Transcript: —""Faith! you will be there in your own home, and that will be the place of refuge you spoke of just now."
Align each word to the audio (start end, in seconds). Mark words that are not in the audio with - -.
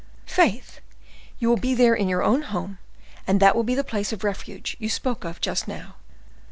—""Faith! 0.25 0.79
you 1.37 1.47
will 1.47 1.57
be 1.57 1.75
there 1.75 1.93
in 1.93 2.09
your 2.09 2.23
own 2.23 2.41
home, 2.41 2.79
and 3.27 3.39
that 3.39 3.55
will 3.55 3.61
be 3.61 3.75
the 3.75 3.83
place 3.83 4.11
of 4.11 4.23
refuge 4.23 4.75
you 4.79 4.89
spoke 4.89 5.23
of 5.23 5.39
just 5.39 5.67
now." 5.67 5.93